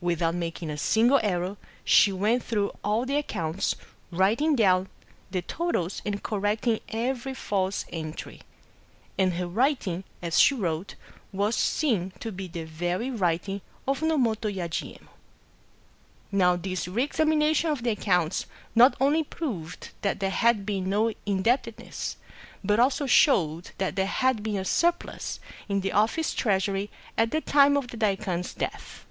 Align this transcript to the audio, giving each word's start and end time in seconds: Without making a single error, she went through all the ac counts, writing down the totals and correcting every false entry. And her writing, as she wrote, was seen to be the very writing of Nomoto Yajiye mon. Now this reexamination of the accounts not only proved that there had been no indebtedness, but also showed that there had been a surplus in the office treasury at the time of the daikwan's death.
Without 0.00 0.36
making 0.36 0.70
a 0.70 0.78
single 0.78 1.18
error, 1.24 1.56
she 1.82 2.12
went 2.12 2.44
through 2.44 2.70
all 2.84 3.04
the 3.04 3.16
ac 3.16 3.24
counts, 3.26 3.74
writing 4.12 4.54
down 4.54 4.88
the 5.32 5.42
totals 5.42 6.00
and 6.06 6.22
correcting 6.22 6.78
every 6.90 7.34
false 7.34 7.84
entry. 7.92 8.42
And 9.18 9.34
her 9.34 9.48
writing, 9.48 10.04
as 10.22 10.38
she 10.38 10.54
wrote, 10.54 10.94
was 11.32 11.56
seen 11.56 12.12
to 12.20 12.30
be 12.30 12.46
the 12.46 12.62
very 12.62 13.10
writing 13.10 13.62
of 13.88 14.00
Nomoto 14.00 14.48
Yajiye 14.48 15.00
mon. 15.00 15.08
Now 16.30 16.54
this 16.54 16.86
reexamination 16.86 17.68
of 17.68 17.82
the 17.82 17.90
accounts 17.90 18.46
not 18.76 18.94
only 19.00 19.24
proved 19.24 19.88
that 20.02 20.20
there 20.20 20.30
had 20.30 20.64
been 20.64 20.88
no 20.88 21.12
indebtedness, 21.26 22.16
but 22.62 22.78
also 22.78 23.06
showed 23.06 23.72
that 23.78 23.96
there 23.96 24.06
had 24.06 24.40
been 24.44 24.54
a 24.58 24.64
surplus 24.64 25.40
in 25.68 25.80
the 25.80 25.90
office 25.90 26.32
treasury 26.32 26.90
at 27.18 27.32
the 27.32 27.40
time 27.40 27.76
of 27.76 27.88
the 27.88 27.96
daikwan's 27.96 28.54
death. 28.54 29.04